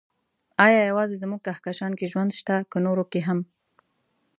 ايا 0.65 0.81
يوازې 0.91 1.15
زموږ 1.23 1.39
کهکشان 1.47 1.91
کې 1.99 2.09
ژوند 2.11 2.31
شته، 2.39 2.55
که 2.71 2.77
نورو 2.85 3.03
کې 3.11 3.21
هم؟ 3.27 3.39